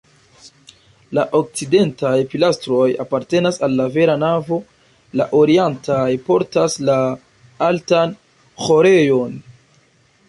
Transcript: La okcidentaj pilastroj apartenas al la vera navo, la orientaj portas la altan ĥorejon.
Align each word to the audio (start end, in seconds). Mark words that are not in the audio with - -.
La 1.17 1.25
okcidentaj 1.39 2.13
pilastroj 2.31 2.87
apartenas 3.05 3.61
al 3.67 3.75
la 3.81 3.87
vera 3.97 4.15
navo, 4.23 4.59
la 5.21 5.29
orientaj 5.43 6.09
portas 6.31 6.79
la 6.89 6.99
altan 7.71 8.19
ĥorejon. 8.69 9.41